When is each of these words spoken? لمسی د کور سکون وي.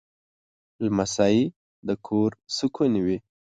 لمسی 0.85 1.37
د 1.87 1.89
کور 2.07 2.29
سکون 2.57 2.93
وي. 3.05 3.17